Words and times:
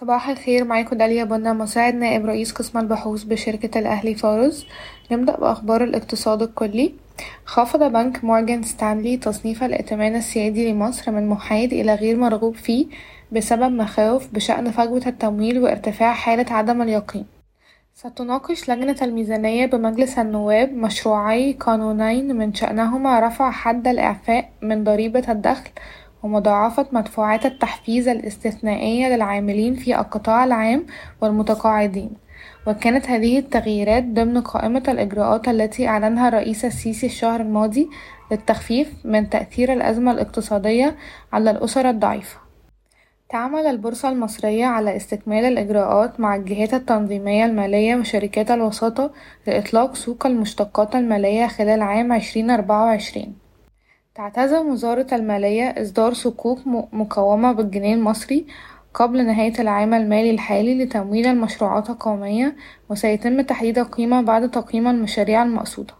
صباح 0.00 0.28
الخير 0.28 0.64
معاكم 0.64 0.96
داليا 0.96 1.24
بنا 1.24 1.52
مساعد 1.52 1.94
نائب 1.94 2.26
رئيس 2.26 2.52
قسم 2.52 2.78
البحوث 2.78 3.22
بشركة 3.22 3.78
الأهلي 3.78 4.14
فارس. 4.14 4.66
نبدأ 5.10 5.36
بأخبار 5.36 5.84
الاقتصاد 5.84 6.42
الكلي. 6.42 6.94
خفض 7.44 7.82
بنك 7.82 8.24
مورجان 8.24 8.62
ستانلي 8.62 9.16
تصنيف 9.16 9.64
الائتمان 9.64 10.16
السيادي 10.16 10.72
لمصر 10.72 11.12
من 11.12 11.28
محايد 11.28 11.72
إلى 11.72 11.94
غير 11.94 12.16
مرغوب 12.16 12.56
فيه 12.56 12.86
بسبب 13.32 13.72
مخاوف 13.72 14.28
بشأن 14.32 14.70
فجوة 14.70 15.02
التمويل 15.06 15.58
وارتفاع 15.58 16.12
حالة 16.12 16.52
عدم 16.52 16.82
اليقين. 16.82 17.26
ستناقش 17.94 18.70
لجنة 18.70 18.96
الميزانية 19.02 19.66
بمجلس 19.66 20.18
النواب 20.18 20.72
مشروعي 20.72 21.52
قانونين 21.52 22.36
من 22.36 22.54
شأنهما 22.54 23.20
رفع 23.20 23.50
حد 23.50 23.88
الإعفاء 23.88 24.50
من 24.62 24.84
ضريبة 24.84 25.24
الدخل 25.28 25.70
ومضاعفة 26.24 26.86
مدفوعات 26.92 27.46
التحفيز 27.46 28.08
الاستثنائية 28.08 29.16
للعاملين 29.16 29.74
في 29.74 30.00
القطاع 30.00 30.44
العام 30.44 30.86
والمتقاعدين. 31.20 32.10
وكانت 32.66 33.06
هذه 33.06 33.38
التغييرات 33.38 34.04
ضمن 34.04 34.40
قائمة 34.40 34.82
الإجراءات 34.88 35.48
التي 35.48 35.88
أعلنها 35.88 36.28
الرئيس 36.28 36.64
السيسي 36.64 37.06
الشهر 37.06 37.40
الماضي 37.40 37.88
للتخفيف 38.30 38.92
من 39.04 39.30
تأثير 39.30 39.72
الأزمة 39.72 40.12
الاقتصادية 40.12 40.96
على 41.32 41.50
الأسر 41.50 41.90
الضعيفة. 41.90 42.36
تعمل 43.28 43.66
البورصة 43.66 44.08
المصرية 44.08 44.66
على 44.66 44.96
استكمال 44.96 45.44
الإجراءات 45.44 46.20
مع 46.20 46.36
الجهات 46.36 46.74
التنظيمية 46.74 47.44
المالية 47.44 47.96
وشركات 47.96 48.50
الوساطة 48.50 49.10
لإطلاق 49.46 49.94
سوق 49.94 50.26
المشتقات 50.26 50.96
المالية 50.96 51.46
خلال 51.46 51.82
عام 51.82 52.12
عشرين 52.12 52.50
أربعة 52.50 52.84
وعشرين. 52.84 53.43
تعتزم 54.14 54.68
وزارة 54.68 55.06
المالية 55.12 55.74
إصدار 55.82 56.14
صكوك 56.14 56.58
مقومة 56.92 57.52
بالجنيه 57.52 57.94
المصري 57.94 58.46
قبل 58.94 59.26
نهاية 59.26 59.52
العام 59.58 59.94
المالي 59.94 60.30
الحالي 60.30 60.84
لتمويل 60.84 61.26
المشروعات 61.26 61.90
القومية 61.90 62.56
وسيتم 62.90 63.40
تحديد 63.40 63.78
القيمة 63.78 64.22
بعد 64.22 64.50
تقييم 64.50 64.88
المشاريع 64.88 65.42
المقصودة. 65.42 65.94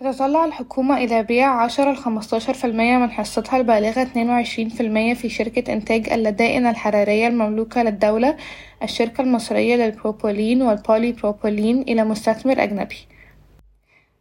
تتطلع 0.00 0.44
الحكومة 0.44 0.96
إلى 0.96 1.22
بيع 1.22 1.62
عشرة 1.62 1.92
لخمستاشر 1.92 2.54
في 2.54 2.66
المية 2.66 2.96
من 2.96 3.10
حصتها 3.10 3.56
البالغة 3.56 4.02
اتنين 4.02 4.30
وعشرين 4.30 4.68
في 4.68 4.80
المية 4.80 5.14
في 5.14 5.28
شركة 5.28 5.72
إنتاج 5.72 6.12
اللدائن 6.12 6.66
الحرارية 6.66 7.28
المملوكة 7.28 7.82
للدولة 7.82 8.36
الشركة 8.82 9.20
المصرية 9.20 9.76
للبروبولين 9.76 10.62
والبولي 10.62 11.12
بروبولين 11.12 11.82
إلى 11.82 12.04
مستثمر 12.04 12.62
أجنبي. 12.62 12.96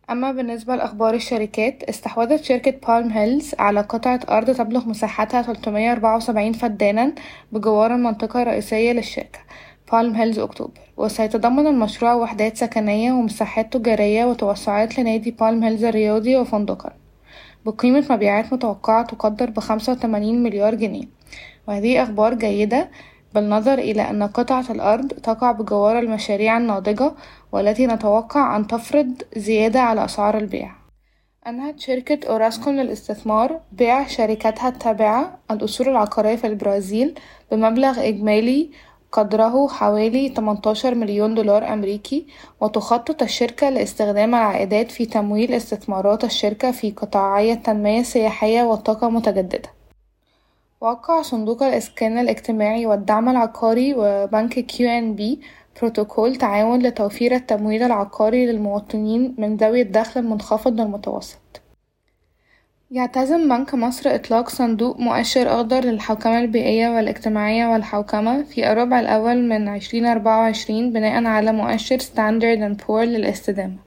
أما 0.09 0.31
بالنسبة 0.31 0.75
لأخبار 0.75 1.13
الشركات 1.13 1.83
استحوذت 1.83 2.43
شركة 2.43 2.71
بالم 2.71 3.11
هيلز 3.11 3.55
على 3.59 3.81
قطعة 3.81 4.19
أرض 4.29 4.55
تبلغ 4.55 4.89
مساحتها 4.89 5.41
تلتمية 5.41 5.91
أربعة 5.91 6.15
وسبعين 6.17 6.53
فدانا 6.53 7.15
بجوار 7.51 7.95
المنطقة 7.95 8.41
الرئيسية 8.41 8.91
للشركة 8.91 9.39
بالم 9.91 10.15
هيلز 10.15 10.39
أكتوبر. 10.39 10.79
وسيتضمن 10.97 11.67
المشروع 11.67 12.13
وحدات 12.13 12.57
سكنية 12.57 13.11
ومساحات 13.11 13.73
تجارية 13.73 14.25
وتوسعات 14.25 14.99
لنادي 14.99 15.31
بالم 15.31 15.63
هيلز 15.63 15.83
الرياضي 15.83 16.37
وفندقا 16.37 16.93
بقيمة 17.65 18.05
مبيعات 18.09 18.53
متوقعة 18.53 19.05
تقدر 19.05 19.49
بخمسة 19.49 19.91
وتمانين 19.91 20.43
مليار 20.43 20.75
جنيه. 20.75 21.05
وهذه 21.67 22.03
أخبار 22.03 22.33
جيدة 22.33 22.89
بالنظر 23.33 23.79
إلى 23.79 24.09
أن 24.09 24.23
قطعة 24.23 24.65
الأرض 24.69 25.07
تقع 25.07 25.51
بجوار 25.51 25.99
المشاريع 25.99 26.57
الناضجة 26.57 27.11
والتي 27.51 27.87
نتوقع 27.87 28.55
أن 28.55 28.67
تفرض 28.67 29.21
زيادة 29.37 29.79
على 29.79 30.05
أسعار 30.05 30.37
البيع. 30.37 30.71
أنهت 31.47 31.79
شركة 31.79 32.27
أوراسكوم 32.29 32.75
للاستثمار 32.75 33.59
بيع 33.71 34.07
شركتها 34.07 34.67
التابعة 34.69 35.39
الأصول 35.51 35.89
العقارية 35.89 36.35
في 36.35 36.47
البرازيل 36.47 37.19
بمبلغ 37.51 38.07
إجمالي 38.07 38.69
قدره 39.11 39.67
حوالي 39.67 40.29
18 40.29 40.95
مليون 40.95 41.35
دولار 41.35 41.73
أمريكي 41.73 42.27
وتخطط 42.61 43.21
الشركة 43.21 43.69
لاستخدام 43.69 44.35
العائدات 44.35 44.91
في 44.91 45.05
تمويل 45.05 45.53
استثمارات 45.53 46.23
الشركة 46.23 46.71
في 46.71 46.91
قطاعي 46.91 47.53
التنمية 47.53 47.99
السياحية 47.99 48.63
والطاقة 48.63 49.07
المتجددة 49.07 49.69
وقع 50.83 51.21
صندوق 51.21 51.63
الإسكان 51.63 52.17
الاجتماعي 52.17 52.85
والدعم 52.85 53.29
العقاري 53.29 53.93
وبنك 53.97 54.59
كيو 54.59 54.89
إن 54.89 55.15
بي 55.15 55.39
بروتوكول 55.79 56.35
تعاون 56.35 56.81
لتوفير 56.81 57.35
التمويل 57.35 57.83
العقاري 57.83 58.45
للمواطنين 58.45 59.35
من 59.37 59.57
ذوي 59.57 59.81
الدخل 59.81 60.19
المنخفض 60.19 60.79
والمتوسط. 60.79 61.61
يعتزم 62.91 63.49
بنك 63.49 63.73
مصر 63.75 64.15
إطلاق 64.15 64.49
صندوق 64.49 64.99
مؤشر 64.99 65.55
أخضر 65.55 65.79
للحوكمة 65.79 66.39
البيئية 66.39 66.89
والاجتماعية 66.89 67.67
والحوكمة 67.67 68.43
في 68.43 68.71
الربع 68.71 68.99
الأول 68.99 69.49
من 69.49 69.67
عشرين 69.67 70.05
أربعة 70.05 70.39
وعشرين 70.39 70.93
بناء 70.93 71.25
على 71.25 71.51
مؤشر 71.51 71.99
ستاندرد 71.99 72.61
اند 72.61 72.81
بور 72.87 73.03
للاستدامة. 73.03 73.77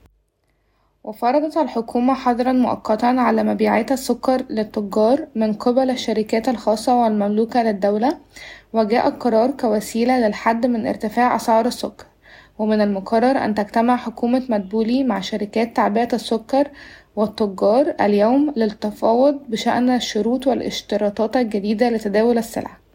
وفرضت 1.07 1.57
الحكومة 1.57 2.13
حظرًا 2.13 2.51
مؤقتًا 2.51 3.05
على 3.05 3.43
مبيعات 3.43 3.91
السكر 3.91 4.45
للتجار 4.49 5.27
من 5.35 5.53
قبل 5.53 5.89
الشركات 5.89 6.49
الخاصة 6.49 7.01
والمملوكة 7.01 7.63
للدولة 7.63 8.17
وجاء 8.73 9.07
القرار 9.07 9.51
كوسيلة 9.51 10.27
للحد 10.27 10.65
من 10.65 10.87
ارتفاع 10.87 11.35
أسعار 11.35 11.65
السكر. 11.65 12.05
ومن 12.59 12.81
المقرر 12.81 13.37
أن 13.45 13.55
تجتمع 13.55 13.95
حكومة 13.95 14.43
مدبولي 14.49 15.03
مع 15.03 15.19
شركات 15.19 15.75
تعبئة 15.75 16.13
السكر 16.13 16.67
والتجار 17.15 17.95
اليوم 18.01 18.53
للتفاوض 18.55 19.39
بشأن 19.49 19.89
الشروط 19.89 20.47
والاشتراطات 20.47 21.37
الجديدة 21.37 21.89
لتداول 21.89 22.37
السلع. 22.37 22.86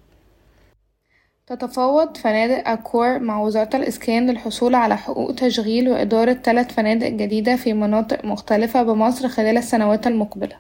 تتفاوض 1.47 2.17
فنادق 2.17 2.69
أكور 2.69 3.19
مع 3.19 3.41
وزارة 3.41 3.77
الإسكان 3.77 4.31
للحصول 4.31 4.75
على 4.75 4.97
حقوق 4.97 5.35
تشغيل 5.35 5.89
وإدارة 5.89 6.33
تلت 6.33 6.73
فنادق 6.73 7.09
جديدة 7.09 7.57
في 7.57 7.73
مناطق 7.73 8.25
مختلفة 8.25 8.83
بمصر 8.83 9.29
خلال 9.29 9.57
السنوات 9.57 10.07
المقبلة. 10.07 10.57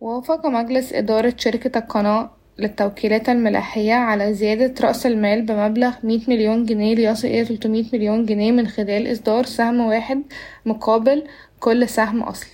وافق 0.00 0.46
مجلس 0.46 0.92
إدارة 0.92 1.34
شركة 1.36 1.78
القناة 1.78 2.30
للتوكيلات 2.58 3.28
الملاحية 3.28 3.94
على 3.94 4.34
زيادة 4.34 4.74
رأس 4.86 5.06
المال 5.06 5.42
بمبلغ 5.42 5.94
مية 6.02 6.20
مليون 6.28 6.64
جنيه 6.66 6.94
ليصل 6.94 7.28
إلى 7.28 7.44
تلتمية 7.44 7.84
مليون 7.92 8.26
جنيه 8.26 8.52
من 8.52 8.66
خلال 8.66 9.12
إصدار 9.12 9.44
سهم 9.44 9.80
واحد 9.80 10.22
مقابل 10.66 11.24
كل 11.60 11.88
سهم 11.88 12.22
أصلي. 12.22 12.50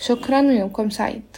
شكرا 0.00 0.40
ويومكم 0.40 0.90
سعيد. 0.90 1.36